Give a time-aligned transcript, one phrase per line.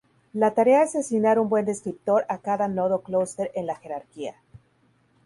[0.33, 4.35] La tarea es asignar un buen descriptor a cada nodo clúster en la jerarquía.